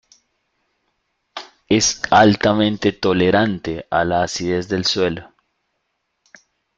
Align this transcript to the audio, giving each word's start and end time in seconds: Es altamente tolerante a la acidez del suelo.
Es 1.69 2.01
altamente 2.09 2.91
tolerante 2.91 3.85
a 3.91 4.03
la 4.03 4.23
acidez 4.23 4.67
del 4.67 4.83
suelo. 4.83 5.31